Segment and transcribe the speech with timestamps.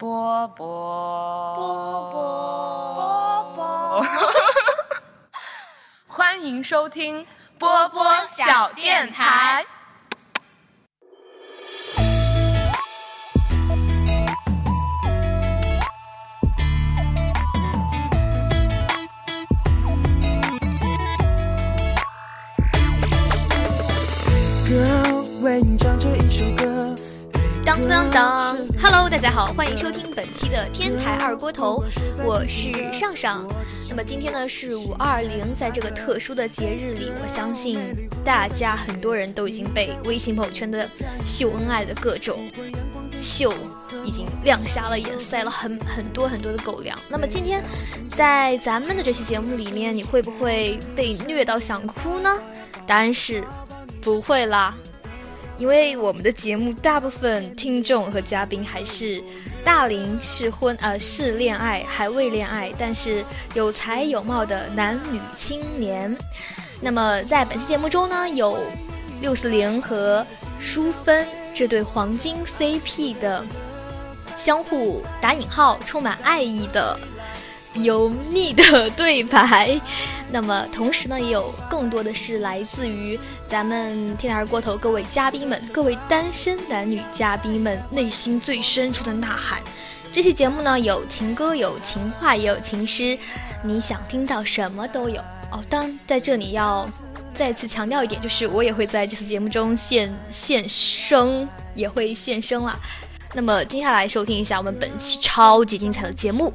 [0.00, 4.06] 波波波波波，
[6.08, 7.26] 欢迎收听
[7.58, 9.62] 波波小电台。
[25.42, 26.94] 为你唱这一首歌。
[27.64, 31.84] 当当当！Hello，大家好，欢迎收听本期的天台二锅头，
[32.24, 33.46] 我是上上。
[33.88, 37.78] 那么今天呢是五二零，在这个特殊的节日里，我相信
[38.24, 40.88] 大家很多人都已经被微信朋友圈的
[41.26, 42.50] 秀恩爱的各种
[43.18, 43.52] 秀
[44.04, 46.98] 已经亮瞎了眼，塞了很很多很多的狗粮。
[47.08, 47.62] 那么今天
[48.14, 52.34] 在咱们的这期节目里面，你会不会被虐到想哭呢？
[52.86, 53.44] 答案是
[54.00, 54.74] 不会啦。
[55.60, 59.22] 因为我们的节目大部分听众和嘉宾还是
[59.62, 66.16] 大龄适婚呃是恋爱还未恋爱，但是有才有貌的男女青年。
[66.80, 68.56] 那么在本期节目中呢，有
[69.20, 70.26] 六四零和
[70.58, 73.44] 淑芬这对黄金 CP 的
[74.38, 76.98] 相互打引号充满爱意的。
[77.74, 79.80] 油腻的对白，
[80.30, 89.60] 那么同时呢，也有更多的是来自于咱们天台过头各位嘉宾们、各位单身男女嘉宾们内心最深处的呐喊。
[90.12, 93.16] 这期节目呢，有情歌，有情话，也有情诗，
[93.62, 95.20] 你想听到什么都有
[95.52, 95.62] 哦。
[95.68, 96.90] 当，在这里要
[97.32, 102.76] 再次强调一点，就是我也会在这次节目中现现声，也会现声啦。
[103.32, 106.52] 那么接下来收听一下我们本期超级精彩的节目。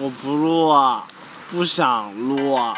[0.00, 1.04] 我不录啊，
[1.48, 2.74] 不想录啊，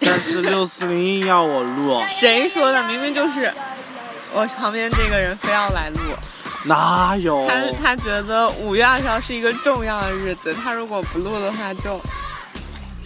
[0.00, 2.02] 但是六四零硬要我录。
[2.08, 2.82] 谁说的？
[2.84, 3.52] 明明就是
[4.32, 5.98] 我旁边这个人非要来录。
[6.64, 7.46] 哪有？
[7.46, 12.00] 他他觉得五月二十号是一个重要的日子，他如果不录的话就。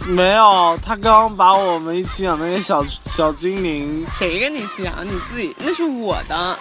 [0.07, 4.03] 没有，他刚刚把我们一起养那个小小精灵。
[4.11, 4.95] 谁跟你一起养？
[5.05, 6.57] 你自己那是我的。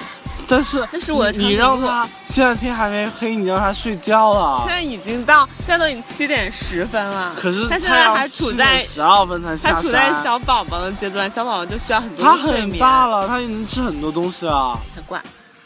[0.50, 1.32] 但是那是我的。
[1.32, 4.58] 你让他现在天还没黑，你让他睡觉了。
[4.58, 7.34] 现在已经到，现在都已经七点十分了。
[7.38, 12.24] 可是他现在还处在十二分才下他处在小宝宝的阶段，小宝宝就需要很多。
[12.24, 14.78] 他很大了，他已经吃很多东西了。
[14.94, 15.22] 才怪。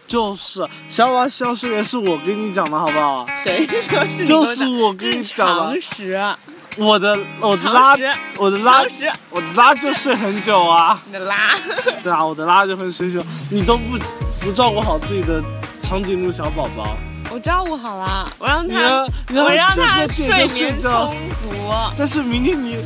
[0.06, 3.26] 就是小宝宝需要睡眠，是我跟你讲的好不好？
[3.42, 4.26] 谁说是？
[4.26, 5.62] 就是我跟你讲的。
[5.62, 6.34] 常识。
[6.76, 7.94] 我的 我的拉
[8.36, 8.82] 我的拉
[9.30, 11.00] 我的拉就睡很久啊！
[11.06, 11.54] 你的拉？
[12.02, 13.22] 对啊，我的拉就会睡久。
[13.50, 13.96] 你都不
[14.40, 15.42] 不照顾好自己的
[15.82, 16.96] 长颈鹿小宝宝。
[17.30, 21.52] 我照顾好了，我让他我让他睡眠充足。
[21.96, 22.76] 但是明天你，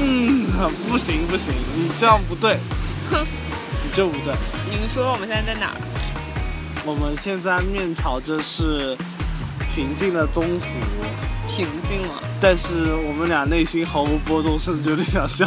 [0.00, 0.44] 嗯，
[0.90, 2.58] 不行不行，你这样不对。
[3.10, 3.24] 哼，
[3.84, 4.34] 你这不对。
[4.70, 5.76] 你们说我们现在在哪儿？
[6.84, 8.96] 我们现在面朝着是
[9.78, 10.66] 平静的东湖。
[11.46, 12.20] 平静了。
[12.40, 15.46] 但是我们俩内心毫无波动，甚至有点想笑。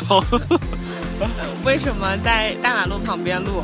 [1.66, 3.62] 为什么在大马路旁边录？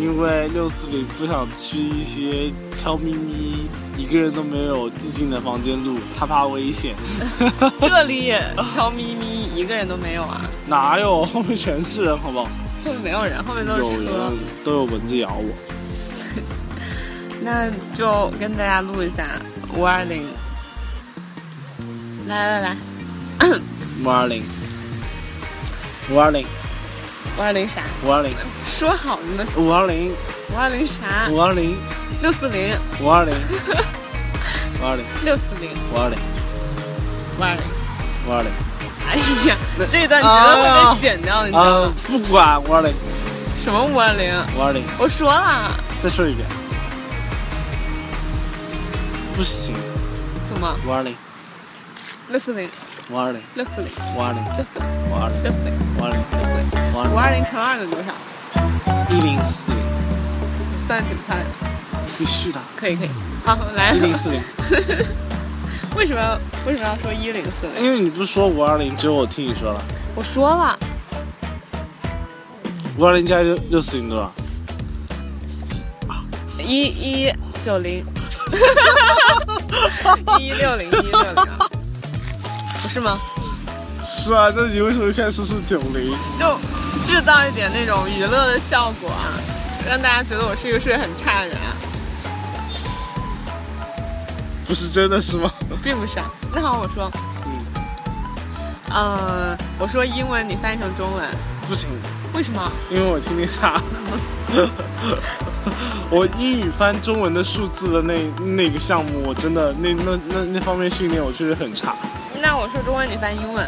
[0.00, 3.66] 因为六四零不想去一些悄咪咪、
[3.98, 6.94] 一个人都没有、寂静的房间录，他怕危险。
[7.78, 8.42] 这里也
[8.74, 10.40] 悄咪咪，一个人都没有啊？
[10.66, 11.26] 哪有？
[11.26, 12.48] 后面全是人，好不好？
[12.86, 13.86] 后面没有人，后面都是车。
[13.86, 15.52] 有人，都有蚊子咬我。
[17.44, 19.26] 那就跟大家录一下
[19.74, 20.26] 五二零。
[22.26, 22.76] 来来来，
[24.04, 24.44] 五二零，
[26.08, 26.46] 五二零，
[27.36, 27.82] 五二零啥？
[28.04, 28.30] 五二零，
[28.64, 29.44] 说好了呢。
[29.56, 30.12] 五二零，
[30.52, 31.28] 五二零啥？
[31.30, 31.76] 五二零，
[32.22, 33.34] 六四零，五二零，
[34.80, 36.18] 五二零，六四零，五二零，
[37.38, 37.62] 五二零，
[38.28, 38.52] 五二零。
[39.08, 39.16] 哎
[39.48, 39.56] 呀，
[39.90, 41.92] 这一段绝对会被剪掉，你知道吗？
[42.06, 42.94] 不管五二零，
[43.64, 44.32] 什么五二零？
[44.56, 45.72] 五二零，我说了。
[46.00, 46.46] 再说一遍。
[49.34, 49.74] 不行。
[50.48, 50.76] 怎么？
[50.86, 51.14] 五二零。
[52.28, 52.68] 六四零，
[53.10, 58.14] 五二零，六四零，五二零，六四零，五二零，六四零，五二零，六四零，五二零乘二等于多少？
[59.10, 59.80] 一零四零，
[60.86, 61.44] 算的挺快的。
[62.18, 62.60] 必须的。
[62.76, 63.08] 可以可以，
[63.44, 63.92] 好来。
[63.92, 64.40] 一零四零。
[65.96, 67.84] 为什么要为什么要说一零四零？
[67.84, 69.82] 因为你不是说五二零，只有我听你说了。
[70.14, 70.78] 我说了。
[72.96, 74.32] 五二零加六六四零多少？
[76.62, 77.32] 一一
[77.62, 78.06] 九零。
[80.38, 81.46] 一六零一六零。
[82.82, 83.18] 不是吗？
[84.04, 86.12] 是啊，那你为什么开始说是九零？
[86.38, 86.58] 就
[87.04, 89.38] 制造一点那种娱乐的效果啊，
[89.88, 91.70] 让大家觉得我是一个睡很差的人啊。
[94.66, 95.52] 不是真的是吗？
[95.82, 96.26] 并不是啊。
[96.52, 97.10] 那好，我说，
[97.46, 97.64] 嗯，
[98.92, 101.28] 嗯，我说英文，你翻译成中文，
[101.68, 101.88] 不行，
[102.34, 102.72] 为什么？
[102.90, 103.80] 因为我听力差。
[106.14, 108.14] 我英语翻中文的数字的那
[108.44, 111.96] 那个项目，我真的那那那那方面训练，我确实很差。
[112.38, 113.66] 那我说中文，你翻英文，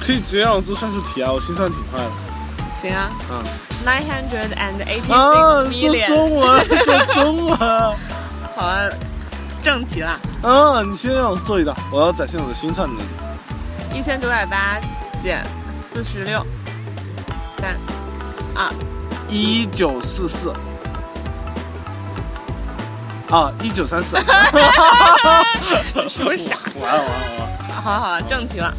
[0.00, 2.10] 可以直接让我做算术题啊，我心算挺快的。
[2.80, 3.10] 行啊。
[3.30, 3.44] 嗯。
[3.84, 6.06] Nine hundred and eighty 啊，six 说 million。
[6.06, 7.58] 中文，说中文。
[7.58, 8.90] 好了，
[9.62, 10.18] 正题啦。
[10.42, 13.02] 嗯，你先让我做一道，我要展现我的心算能力。
[13.94, 14.80] 一千九百八
[15.18, 15.44] 减
[15.78, 16.44] 四十六，
[17.58, 17.76] 三
[18.54, 18.72] 二
[19.28, 20.50] 一九四四。
[23.30, 24.16] 啊， 一九三四。
[26.08, 26.56] 是不是傻？
[26.80, 27.48] 完了完了完了。
[27.82, 28.72] 好了好了，正题了。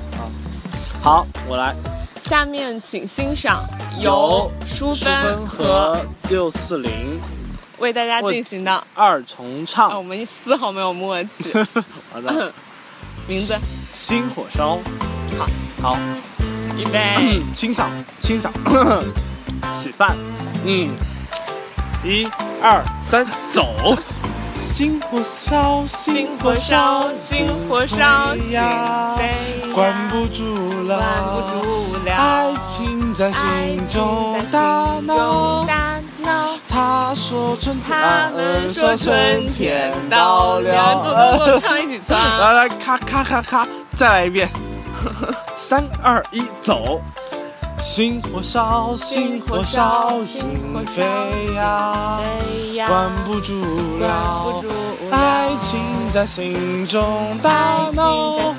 [1.01, 1.75] 好，我来。
[2.21, 3.63] 下面请欣赏
[3.99, 7.19] 由淑淑芬芬和和六四零
[7.77, 8.83] 为大家进行的。
[8.94, 9.97] 二重啊，唱。
[9.97, 11.53] 我们丝毫没有默契。
[12.11, 12.51] 好的。
[13.27, 13.53] 名字
[13.91, 14.77] 心火烧。
[15.38, 15.47] 好，
[15.81, 15.97] 好，
[16.77, 17.89] 预备，清嗓，
[18.19, 18.50] 清嗓，
[19.69, 20.15] 起饭。
[20.65, 20.89] 嗯，
[22.03, 22.27] 一
[22.61, 23.97] 二三，走。
[24.57, 29.15] 星火烧，心火烧，心火烧，飞呀，
[29.71, 33.45] 关不住了，关不住了，爱情在心
[33.88, 35.63] 中大闹。
[35.65, 36.57] 大闹。
[36.68, 41.62] 他说春天，他们说春天到了。
[42.10, 44.50] 来来，咔咔咔咔，再来一遍。
[45.56, 47.00] 三二一，走。
[47.79, 52.19] 星火烧，星火烧，云飞呀，
[52.88, 53.53] 关不住
[54.00, 54.63] 了，
[55.12, 55.79] 爱情
[56.12, 58.53] 在心中大闹。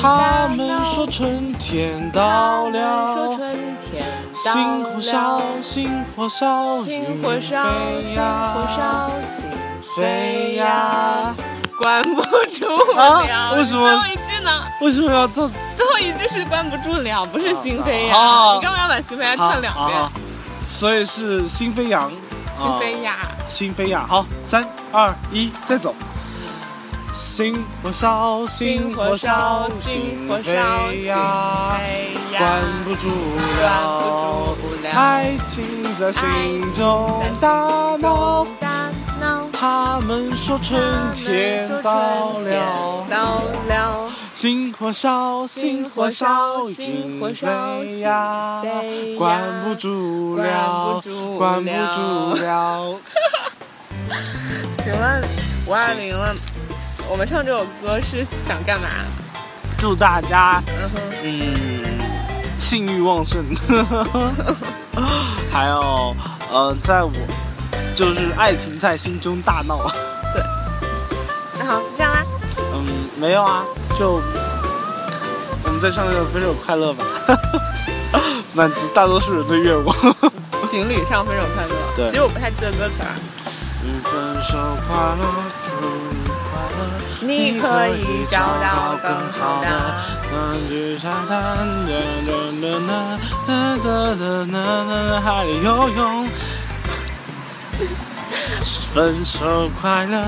[0.00, 3.36] 他们说春天到了，
[4.32, 7.64] 星火烧，星火烧，星火烧，
[8.02, 8.22] 星
[8.54, 9.44] 火烧，星
[9.96, 11.34] 飞呀。
[11.80, 14.62] 关不住了，啊为什么最后一句呢？
[14.82, 15.48] 为什么要这？
[15.74, 18.20] 最后一句是关不住了，不是心飞扬。
[18.20, 19.98] 啊你干嘛要把心飞扬唱两遍？
[19.98, 20.12] 啊
[20.60, 22.12] 所以是心飞扬，
[22.54, 23.16] 心飞呀，
[23.48, 24.06] 心飞扬。
[24.06, 24.62] 好，三
[24.92, 25.94] 二一，再走。
[27.14, 31.80] 心火烧，心火烧，心飞呀，
[32.36, 33.08] 关不住
[33.62, 34.54] 了，
[34.94, 36.28] 爱情在心
[36.74, 37.48] 中大
[37.98, 38.46] 闹。
[39.60, 48.62] 他们说春天到了，到了，星火烧，星火烧，心火烧呀，
[49.18, 51.02] 关不住了，
[51.36, 52.96] 关不住了。
[54.82, 55.22] 请问，
[55.66, 56.34] 五二零了，
[57.10, 58.88] 我们唱这首歌是想干嘛？
[59.76, 62.00] 祝大家，嗯哼，嗯，
[62.58, 63.44] 性欲旺盛，
[65.52, 66.16] 还有，
[66.50, 67.12] 呃，在我
[67.94, 69.90] 就是爱情在心中大闹。
[70.32, 70.42] 对
[71.58, 72.24] 那好，就这样啦。
[72.72, 73.62] 嗯，没有啊，
[73.98, 74.20] 就
[75.64, 77.04] 我们再唱这个《分手快乐》吧，
[78.54, 79.94] 满足大多数人的愿望。
[80.66, 83.10] 情侣唱《分手快乐》，对其实我不太记得歌词儿。
[83.82, 84.56] 嗯，分手
[84.86, 85.22] 快乐，
[85.66, 85.70] 祝
[86.16, 86.80] 你快乐，
[87.26, 89.66] 你可以找到更好的。
[90.32, 90.34] 嗯，
[90.68, 91.90] 去沙滩，哒
[92.26, 92.28] 哒
[92.60, 92.62] 哒
[93.46, 93.50] 哒
[93.82, 93.84] 哒
[94.14, 94.54] 哒哒
[95.08, 96.28] 哒，海里游泳。
[98.92, 100.20] 分手快乐，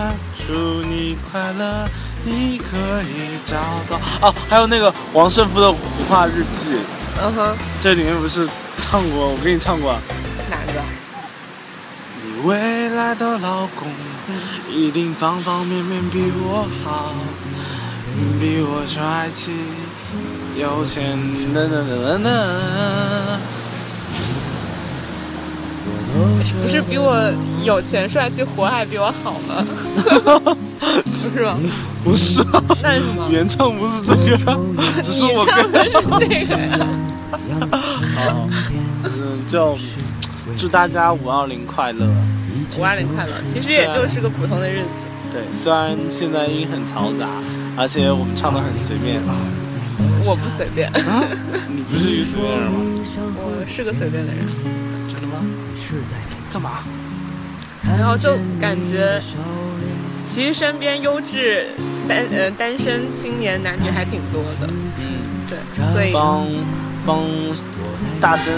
[0.47, 1.85] 祝你快乐，
[2.25, 3.57] 你可以找
[3.91, 4.01] 到。
[4.21, 6.75] 哦，还有那个王胜夫的《胡话日记》，
[7.21, 9.31] 嗯哼，这里面不是唱过？
[9.31, 9.99] 我给你唱过。
[10.49, 10.81] 哪个？
[12.25, 13.89] 你未来的老公
[14.71, 17.13] 一定方方面面比我好，
[18.41, 19.51] 比我帅气、
[20.57, 21.19] 有钱，
[21.53, 23.41] 等等等等等。
[26.63, 27.31] 不是比我
[27.65, 29.65] 有钱、帅气、活还比我好吗？
[31.05, 31.59] 不是吗？
[32.05, 33.29] 不是啊，那是什么？
[33.31, 34.37] 原唱不是这个，
[35.03, 36.87] 只是我跟你唱的是这个呀。
[38.17, 38.49] 好，
[39.05, 39.77] 嗯，就
[40.57, 42.07] 祝大家五二零快乐。
[42.79, 44.89] 五二零快乐，其实也就是个普通的日子。
[45.31, 47.27] 对，虽然现在音很嘈杂，
[47.77, 49.21] 而且我们唱的很随便。
[50.25, 50.91] 我不随便，
[51.69, 52.81] 你不是一个随便人吗？
[53.37, 54.47] 我是个随便的人。
[56.53, 56.71] 干嘛？
[57.99, 59.21] 然后就感觉，
[60.29, 61.67] 其实身边优质
[62.09, 64.69] 单呃单身青年男女还挺多的。
[64.99, 65.59] 嗯，对，
[65.93, 66.47] 所以帮
[67.05, 67.21] 帮
[68.21, 68.55] 大真、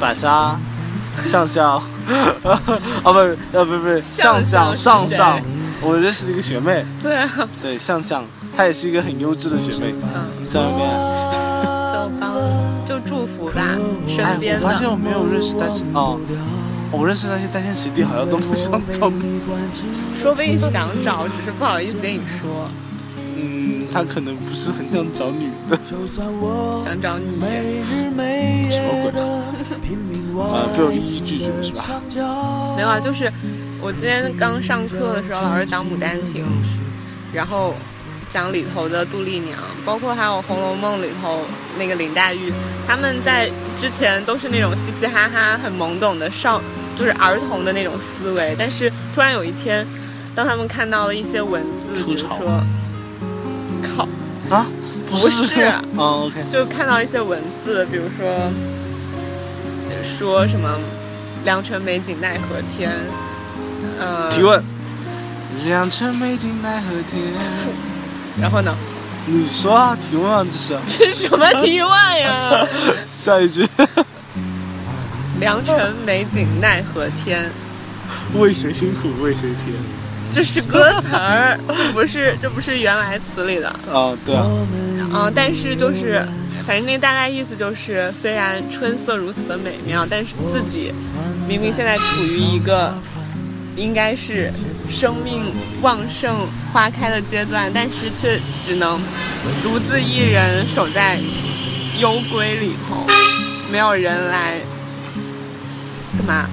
[0.00, 0.58] 板沙、
[1.24, 5.40] 向向，啊不是呃不是不是向向上上，
[5.82, 7.14] 我认识一个学妹，对。
[7.14, 8.24] 啊，对向向，
[8.56, 10.70] 她也是一个很优质的学妹，嗯，下面。
[10.70, 11.35] 就帮
[12.98, 13.76] 就祝福吧，
[14.08, 16.18] 哎身，边我发现的我没有认识单身哦，
[16.90, 19.12] 我认识那些单身学弟好像都不想找。
[20.18, 22.70] 说不定想找，只是不好意思跟你说。
[23.38, 25.76] 嗯，他可能不是很想找女的。
[26.82, 27.26] 想找你，
[28.70, 29.12] 什么鬼？
[30.38, 31.84] 呃，被我一一拒绝是吧？
[32.76, 33.30] 没有啊，就是
[33.82, 36.44] 我今天刚上课的时候，老师讲《牡丹亭》，
[37.32, 37.74] 然后
[38.28, 41.42] 讲里头的杜丽娘，包括还有《红楼梦》里头
[41.78, 42.52] 那个林黛玉，
[42.86, 46.60] 他们在之前都是那种嘻嘻哈哈、很懵懂的少，
[46.96, 49.86] 就是儿童的那种思维，但是突然有一天，
[50.34, 52.28] 当他们看到了一些文字，比如说，
[53.82, 54.08] 靠
[54.54, 54.66] 啊，
[55.10, 58.50] 不是，啊，OK，就看到一些文字，比如说。
[60.04, 60.78] 说什么
[61.44, 62.92] “良辰美景奈何天”？
[63.98, 64.62] 呃，提问
[65.66, 67.20] ：“良辰美景奈何天？”
[68.40, 68.76] 然后呢？
[69.28, 70.78] 你说啊，提问啊，这是？
[70.86, 71.90] 这是什么提问
[72.20, 72.66] 呀？
[73.04, 73.66] 下一句
[75.40, 77.50] ：“良辰美景奈何天？
[78.34, 79.74] 为谁辛苦为谁甜？”
[80.32, 83.68] 这是歌词儿，这不是这不是原来词里的。
[83.92, 84.46] 啊，对啊。
[85.12, 86.24] 嗯，但是就是。
[86.66, 90.92] 反正那大概意思就是，虽然春色如此的美妙，但是自己
[91.46, 92.92] 明明现在处于一个
[93.76, 94.52] 应该是
[94.90, 95.42] 生命
[95.82, 99.00] 旺盛、花开的阶段，但是却只能
[99.62, 101.18] 独自一人守在
[101.98, 103.06] 幽闺里头，
[103.70, 104.58] 没有人来
[106.16, 106.48] 干嘛？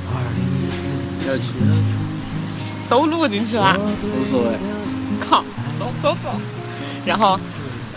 [1.28, 1.56] 要亲
[2.90, 3.78] 都录进去了，
[4.20, 4.50] 无所谓。
[5.20, 5.44] 靠，
[5.78, 6.30] 走走走，
[7.06, 7.40] 然后。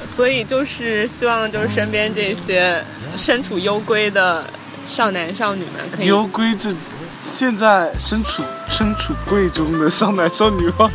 [0.09, 2.81] 所以就是希望，就是身边这些
[3.16, 4.49] 身处幽闺的
[4.87, 6.73] 少男少女们，可以幽闺这
[7.21, 10.90] 现在身处身处贵中的少男少女吗？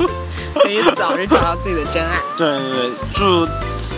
[0.55, 2.19] 可以早日找到自己的真爱。
[2.37, 3.47] 对对对，祝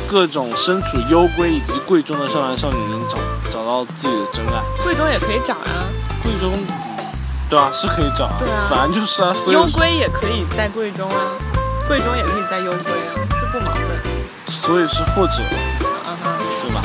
[0.08, 3.18] 各种身处幽闺以及贵中的少男少女能找
[3.52, 4.62] 找到自己的真爱。
[4.84, 5.84] 贵中也可以找啊。
[6.24, 6.52] 贵中，
[7.50, 8.36] 对啊，是可以找啊。
[8.40, 9.36] 对啊，反正就是啊。
[9.48, 11.18] 幽闺也可以在贵中啊，
[11.88, 13.84] 贵中也可以在幽闺啊，这不矛盾。
[14.46, 15.42] 所以是或者，
[16.62, 16.82] 对吧？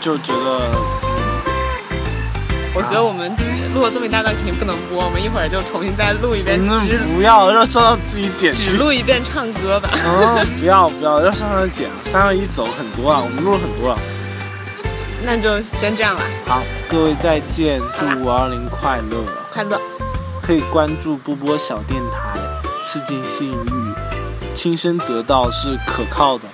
[0.00, 0.70] 就觉得，
[2.76, 3.34] 我觉得我们
[3.74, 5.02] 录了这么一大段，肯定不能播。
[5.02, 6.60] 我们一会儿就重新再录一遍。
[7.14, 8.52] 不要，让上上自己剪。
[8.52, 9.88] 只录一遍唱歌吧。
[9.94, 11.88] 嗯，不要不要，让上上剪。
[12.04, 13.98] 三二一，走，很多啊，我们录了很多了。
[15.24, 16.20] 那就先这样了。
[16.46, 19.24] 好，各位再见，祝五二零快乐。
[19.50, 19.80] 快乐。
[20.42, 22.38] 可以关注波波小电台，
[22.82, 23.94] 刺进性欲。
[24.52, 26.44] 亲身得到是可靠的，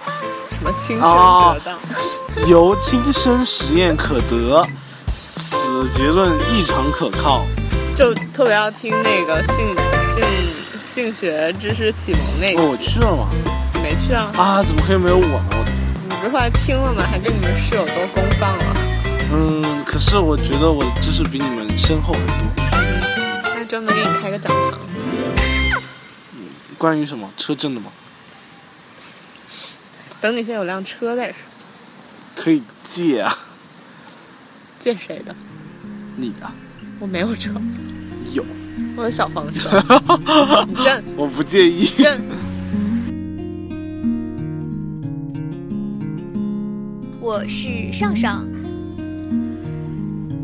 [0.48, 1.76] 什么亲身得到？
[2.46, 4.64] 由亲身实验可得，
[5.34, 7.44] 此结论异常可靠。
[7.94, 9.76] 就特别要听那个性
[10.14, 10.24] 性
[10.80, 12.62] 性学知识启蒙那个。
[12.62, 13.28] 我去了吗？
[13.74, 14.32] 你没去啊？
[14.36, 15.44] 啊，怎么可以没有我呢？
[15.50, 15.82] 我的天！
[16.08, 17.02] 你不是后来听了吗？
[17.08, 18.76] 还跟你们室友都公放了。
[19.34, 22.34] 嗯，可是我觉得我的知识比你们深厚很多。
[23.54, 24.80] 那专门给你开个讲堂。
[26.34, 26.48] 嗯
[26.78, 27.92] 关于什么车震的吗？
[30.20, 31.36] 等你先有辆车再说。
[32.34, 33.38] 可以借啊。
[34.82, 35.32] 借谁的？
[36.16, 36.50] 你的。
[36.98, 37.52] 我没有车。
[38.34, 38.44] 有。
[38.96, 39.80] 我有小黄车。
[40.66, 41.04] 你震。
[41.16, 41.86] 我不介意。
[41.98, 42.20] 认。
[47.20, 48.44] 我是上上，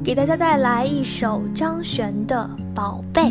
[0.05, 3.23] 给大家带来一首张悬的《宝贝》。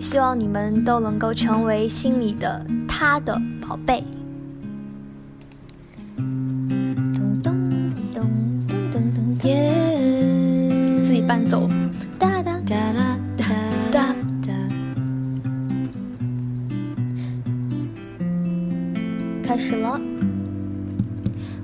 [0.00, 4.04] 希望你们都能够成为心里的他的宝贝。
[9.42, 9.91] 自
[11.22, 11.68] 己伴奏。
[12.18, 12.76] 哒哒哒
[13.36, 13.44] 哒
[13.92, 14.52] 哒哒。
[19.42, 20.00] 开始了。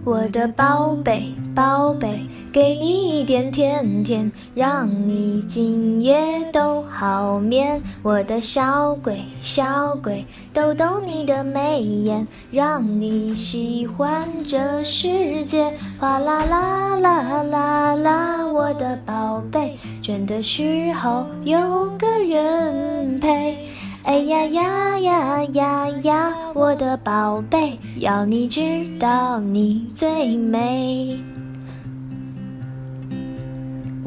[0.05, 2.25] 我的宝贝，宝贝。
[2.59, 6.19] 给你一点甜甜，让你今夜
[6.53, 7.81] 都好眠。
[8.03, 15.73] 我的小鬼，小鬼，逗逗你的眉眼，让你喜欢这世界。
[16.01, 23.57] 哗啦啦啦啦啦，我的宝贝，倦的时候有个人陪。
[24.03, 31.21] 哎呀呀呀呀呀，我的宝贝，要你知道你最美。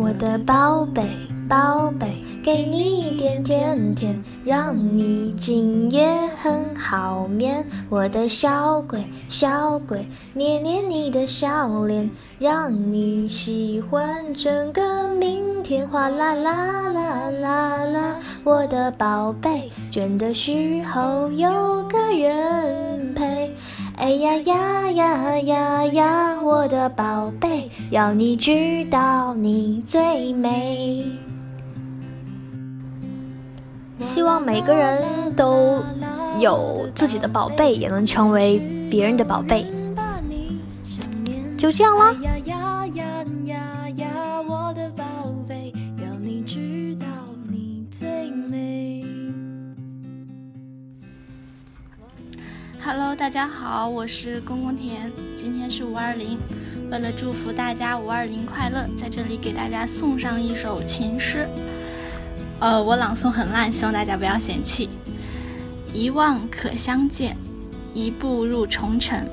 [0.01, 1.03] 我的宝贝，
[1.47, 2.07] 宝贝，
[2.43, 6.09] 给你一点甜甜，让你今夜
[6.41, 7.63] 很好眠。
[7.87, 10.03] 我的小鬼，小鬼，
[10.33, 15.87] 捏捏你的小脸，让你喜欢整个明天。
[15.87, 21.47] 哗啦啦啦啦啦，我的宝贝，倦的时候有
[21.83, 23.55] 个人陪。
[24.01, 31.05] 哎呀呀呀呀呀，我的宝贝，要你知道你最美。
[33.99, 35.03] 希望每个人
[35.35, 35.83] 都
[36.39, 39.67] 有自己的宝贝，也能成为别人的宝贝。
[41.55, 42.15] 就这样啦。
[52.93, 56.37] Hello，大家好，我是公公田，今天是五二零，
[56.91, 61.47] 为了祝福大家五二零快乐，在这里给大家送上一首情诗。
[62.59, 64.89] 呃，我朗诵很烂，希望大家不要嫌弃。
[65.93, 67.37] 一望可相见，
[67.93, 69.25] 一步入重尘，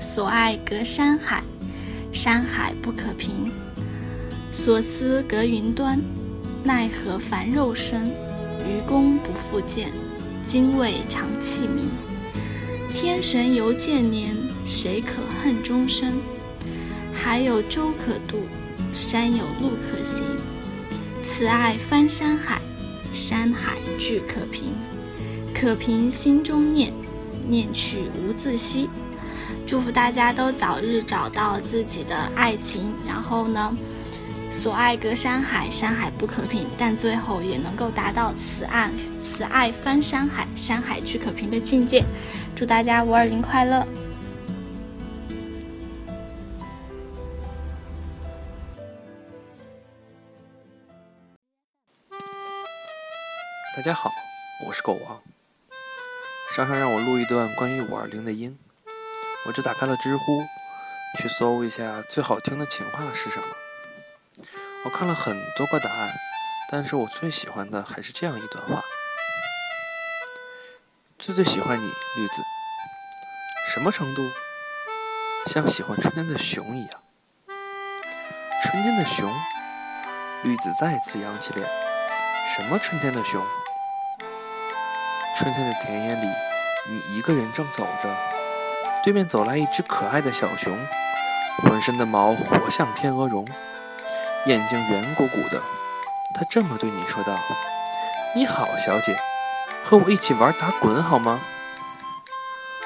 [0.00, 1.44] 所爱隔山海，
[2.12, 3.52] 山海不可平。
[4.50, 5.96] 所思隔云端，
[6.64, 8.08] 奈何凡肉身，
[8.66, 9.92] 愚公不复见，
[10.42, 11.88] 精卫长气鸣。
[12.98, 14.34] 天神犹见年，
[14.64, 16.14] 谁可恨终生？
[17.12, 18.38] 海有舟可渡，
[18.90, 20.24] 山有路可行。
[21.20, 22.58] 此爱翻山海，
[23.12, 24.72] 山海俱可平。
[25.52, 26.90] 可平心中念，
[27.46, 28.88] 念去无自惜。
[29.66, 33.76] 祝福大家都早日找到自己的爱情，然后呢？
[34.48, 42.02] 所爱隔山海，山海不可平，但最后也能够达到此岸此爱翻山海，山海俱可平的境界。
[42.56, 43.86] 祝大家五二零快乐！
[53.76, 54.10] 大家好，
[54.66, 55.22] 我是狗王。
[56.54, 58.58] 上上让我录一段关于五二零的音，
[59.46, 60.42] 我就打开了知乎，
[61.18, 63.48] 去搜一下最好听的情话是什么。
[64.84, 66.10] 我看了很多个答案，
[66.70, 68.82] 但是我最喜欢的还是这样一段话：
[71.26, 72.44] 最最喜欢你，绿子。
[73.74, 74.22] 什么程度？
[75.48, 76.90] 像喜欢春天的熊一样。
[78.62, 79.28] 春天的熊，
[80.44, 81.66] 绿子再次扬起脸。
[82.54, 83.44] 什么春天的熊？
[85.36, 86.28] 春天的田野里，
[86.90, 88.08] 你一个人正走着，
[89.02, 90.78] 对面走来一只可爱的小熊，
[91.64, 93.44] 浑身的毛活像天鹅绒。
[94.44, 95.60] 眼睛圆鼓鼓的，
[96.36, 97.36] 他这么对你说道
[98.36, 99.18] ：“你好，小姐，
[99.88, 101.40] 和我一起玩打滚好吗？”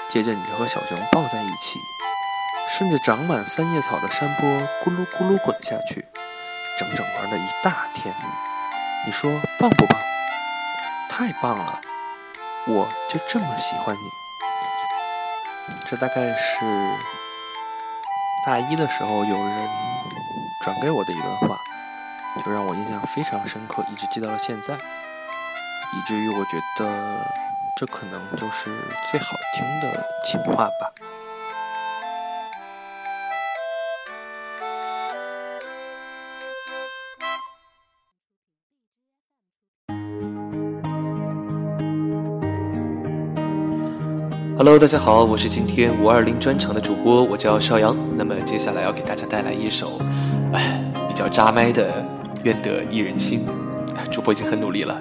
[0.06, 1.80] 接着，你和小熊抱在一起，
[2.68, 4.46] 顺着长满三叶草的山坡
[4.84, 6.04] 咕噜咕噜滚下去，
[6.78, 8.14] 整整玩了一大天。
[9.06, 9.98] 你说棒不棒？
[11.08, 11.80] 太棒了！
[12.66, 14.00] 我就这么喜欢你。
[15.88, 16.60] 这大概是
[18.44, 19.70] 大一的时候有人。
[20.62, 21.56] 转给我的一段话，
[22.44, 24.76] 就让我印象非常深刻，一直记到了现在，
[25.92, 26.88] 以至于我觉得
[27.76, 28.70] 这可能就是
[29.10, 30.92] 最好听的情话吧。
[44.56, 47.96] Hello，大家好，我是今天五二零专场的主播，我叫邵阳。
[48.16, 50.00] 那么接下来要给大家带来一首。
[50.52, 52.06] 哎，比较扎麦的，
[52.44, 53.44] 愿得一人心。
[54.12, 55.00] 主播已经很努力了。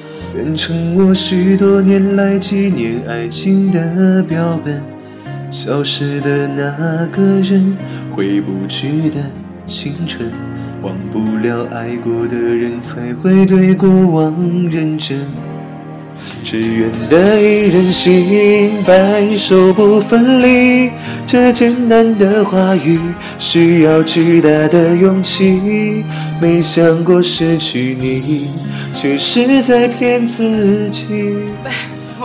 [0.33, 4.81] 变成我许多年来纪念爱情的标本。
[5.51, 7.75] 消失的那个人，
[8.15, 9.17] 回不去的
[9.67, 10.31] 青春，
[10.81, 15.19] 忘不了爱过的人，才会对过往认真。
[16.43, 20.91] 只愿得一人心，白首不分离。
[21.25, 22.99] 这简单的话语，
[23.39, 26.03] 需要巨大的勇气。
[26.41, 28.49] 没想过失去你，
[28.93, 31.05] 却是在骗自己。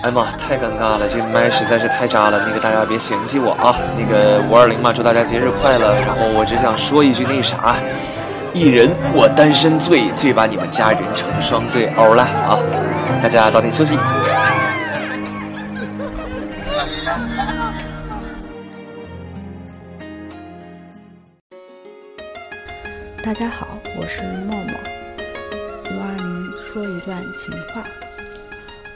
[0.00, 2.40] 哎妈，太尴尬了，这麦实在是太渣了。
[2.46, 3.74] 那个大家别嫌弃我啊。
[3.98, 5.92] 那个五二零嘛，祝大家节日快乐。
[6.06, 7.74] 然后我只想说一句那啥，
[8.54, 11.92] 一人我单身醉，醉把你们家人成双对。
[11.96, 12.56] 欧了啊，
[13.20, 13.98] 大家早点休息。
[23.24, 23.66] 大家好，
[24.00, 24.74] 我是默默。
[25.90, 27.82] 五二零说一段情话。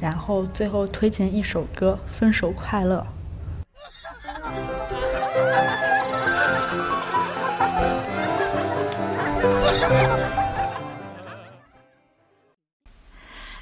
[0.00, 2.96] 然后最后推荐一首歌《分手快乐》。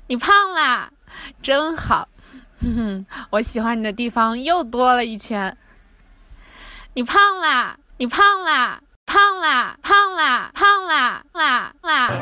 [0.09, 0.93] 你胖啦，
[1.43, 2.09] 真好，
[2.61, 5.57] 哼哼，我喜欢你的地方又多了一圈。
[6.95, 7.77] 你胖啦！
[7.99, 8.81] 你胖啦！
[9.05, 9.77] 胖啦！
[9.83, 10.51] 胖啦！
[10.55, 11.25] 胖啦！
[11.33, 12.13] 啦啦！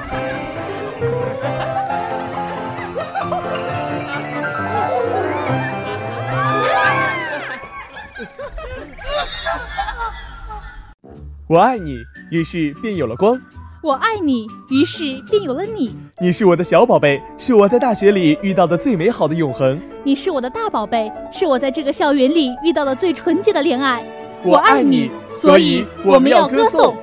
[11.46, 11.98] 我爱你，
[12.30, 13.38] 于是便有了光。
[13.82, 15.94] 我爱你，于是便有了你。
[16.18, 19.78] 你是我的小宝贝，是我在大学里遇到的最美好的永恒。
[20.04, 24.02] 你是我的大宝贝，是我在这个校园里遇到的最纯洁的恋爱。
[24.42, 26.96] 我爱你，所以我们要歌颂。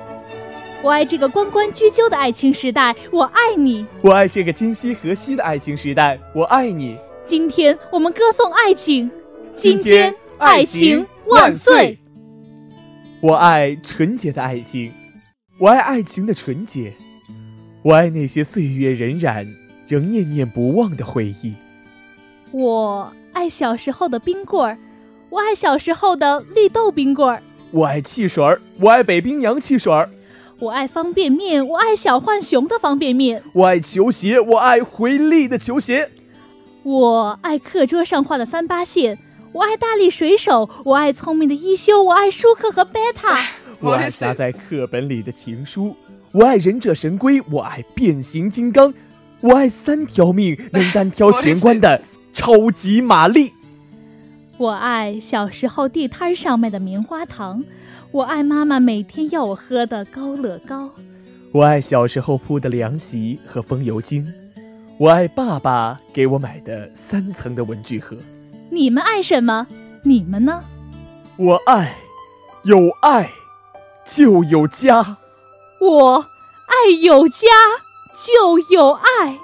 [0.82, 3.86] 我爱这个关关雎鸠的爱情时代，我爱你。
[4.00, 6.98] 我爱这个今夕何夕的爱情时代，我爱你。
[7.24, 9.08] 今天我们歌颂爱情，
[9.54, 11.96] 今天爱情万岁。
[13.22, 14.92] 我爱纯洁的爱情，
[15.60, 16.92] 我爱爱情的纯洁，
[17.84, 19.46] 我爱那些岁月荏苒
[19.86, 21.54] 仍念念不忘的回忆。
[22.50, 24.76] 我爱小时候的冰棍儿。
[25.30, 30.10] 我爱小时候的绿豆冰棍儿，我爱汽水儿，我爱北冰洋汽水儿，
[30.58, 36.10] 我爱方便面，我爱小浣熊的方便面，我爱球鞋，我爱回力的球鞋，
[36.82, 39.16] 我爱课桌上画的三八线，
[39.52, 43.38] 我爱大力水手，我爱聪明的一休，我爱舒克和贝塔，
[43.80, 45.94] 我爱夹在课本里的情书，
[46.32, 48.94] 我爱忍者神龟，我爱变形金刚，
[49.40, 52.00] 我爱三条命 能单挑全关的
[52.32, 53.52] 超级玛丽。
[54.56, 57.62] 我爱小时候地摊上卖的棉花糖，
[58.10, 60.88] 我爱妈妈每天要我喝的高乐高，
[61.52, 64.32] 我爱小时候铺的凉席和风油精，
[64.96, 68.16] 我爱爸爸给我买的三层的文具盒。
[68.74, 69.66] 你们爱什么？
[70.02, 70.64] 你们呢？
[71.36, 71.94] 我爱，
[72.62, 73.30] 有爱
[74.02, 75.18] 就有家。
[75.78, 77.46] 我爱有家
[78.14, 79.38] 就有爱。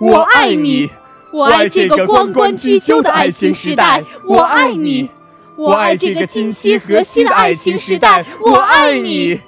[0.00, 0.88] 我爱你。
[1.34, 5.06] 我爱这个关关雎鸠的爱情时代，我爱你；
[5.58, 9.38] 我爱这个今夕何夕的爱情时代，我爱你。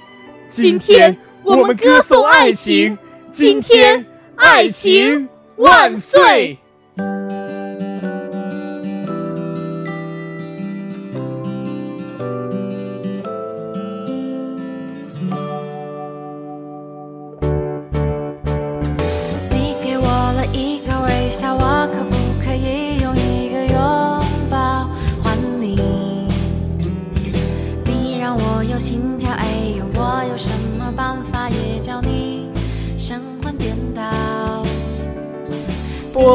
[0.47, 2.95] 今天我们歌颂爱情，
[3.31, 6.59] 今天爱情万岁。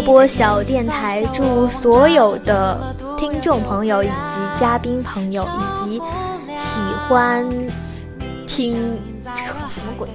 [0.04, 6.02] 播小电台祝所有的听众朋友以及嘉宾朋友以及
[6.56, 7.48] 喜欢
[8.46, 8.76] 听
[9.34, 10.08] 什么鬼，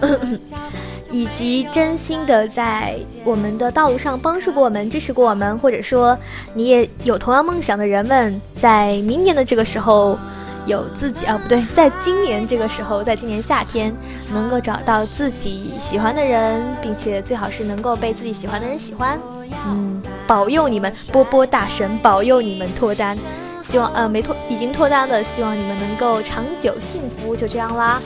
[1.10, 6.16] 以及真心的在我们的道路上帮助过我们、支持过我们，或者说
[6.54, 10.18] 你也有同样梦想的人们，在明年的这个时候。
[10.66, 13.94] 有自己啊，不对，在今年这个时候，在今年夏天，
[14.30, 19.18] 能够找到自己喜欢的人，并且最好是能够被自己喜欢的人喜欢。
[19.66, 23.16] 嗯，保佑你们，波波大神保佑你们脱单。
[23.62, 27.34] 希望呃没脱已经脱单的，希望你们能够长久幸福。
[27.36, 28.00] 就这样啦，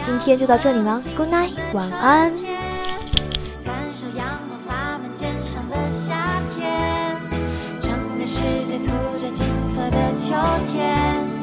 [0.00, 2.32] 今天就到这里了，Good night，晚安。
[10.14, 10.36] 秋
[10.72, 11.41] 天。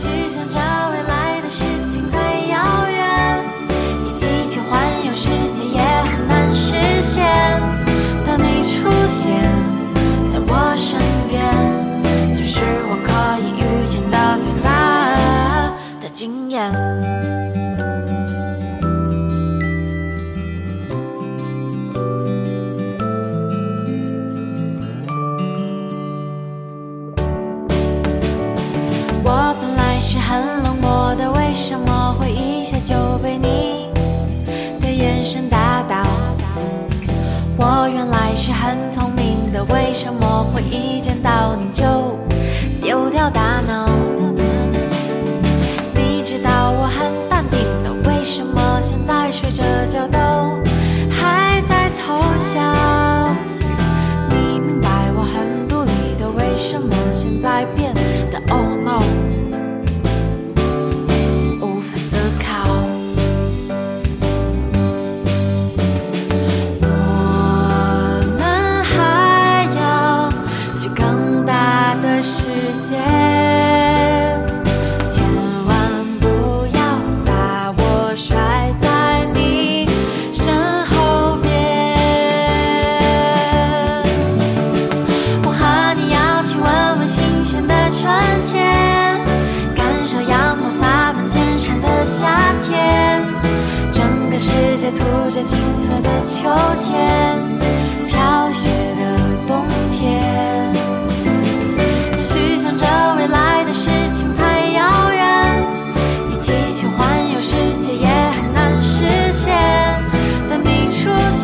[0.00, 0.60] 许想着
[0.92, 3.44] 未来的事情太遥远
[4.06, 7.77] 一起去环游世界也很难实现。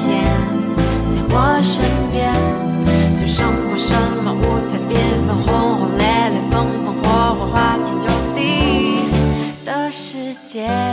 [0.05, 0.23] 见
[1.11, 2.31] 在我身边
[3.19, 4.93] 就胜过什么五彩缤
[5.27, 8.39] 纷轰轰烈烈风风火火花天酒地
[9.65, 10.84] 的世界。